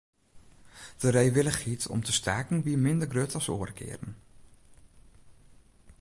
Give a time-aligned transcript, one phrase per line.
[0.97, 4.15] De reewillichheid om te staken wie minder grut as oare kearen.